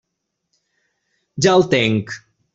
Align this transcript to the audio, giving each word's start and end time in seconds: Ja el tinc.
Ja 1.47 1.55
el 1.61 1.67
tinc. 1.77 2.17